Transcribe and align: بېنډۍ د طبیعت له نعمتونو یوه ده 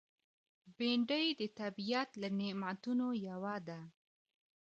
بېنډۍ 0.77 1.27
د 1.39 1.41
طبیعت 1.59 2.09
له 2.21 2.27
نعمتونو 2.39 3.07
یوه 3.27 3.55
ده 3.67 3.79